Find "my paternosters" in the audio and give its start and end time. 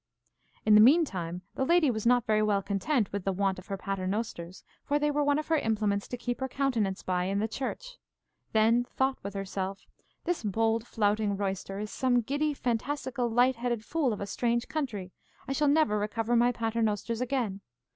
16.35-17.21